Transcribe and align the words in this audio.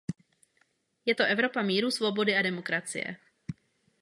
Je 1.05 1.13
to 1.15 1.25
Evropa 1.29 1.61
míru, 1.61 1.91
svobody 1.93 2.33
a 2.35 2.41
demokracie. 2.41 3.15